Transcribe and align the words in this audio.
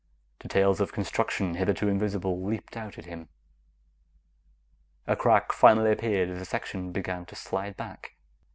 Details 0.39 0.81
of 0.81 0.91
construction, 0.93 1.53
hitherto 1.53 1.87
invisible, 1.87 2.43
leaped 2.43 2.75
out 2.75 2.97
at 2.97 3.05
him. 3.05 3.29
A 5.05 5.15
crack 5.15 5.51
finally 5.53 5.91
appeared 5.91 6.29
as 6.29 6.41
a 6.41 6.45
section 6.45 6.91
began 6.91 7.23
to 7.27 7.35
slide 7.35 7.77
back. 7.77 8.15